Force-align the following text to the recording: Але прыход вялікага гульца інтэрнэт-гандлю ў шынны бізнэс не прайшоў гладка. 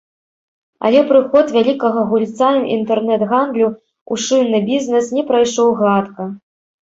Але 0.87 1.01
прыход 1.09 1.51
вялікага 1.57 2.01
гульца 2.13 2.47
інтэрнэт-гандлю 2.77 3.67
ў 3.67 4.13
шынны 4.25 4.59
бізнэс 4.69 5.05
не 5.19 5.23
прайшоў 5.31 5.67
гладка. 5.83 6.23